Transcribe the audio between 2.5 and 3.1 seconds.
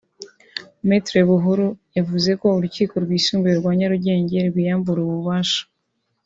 Urukiko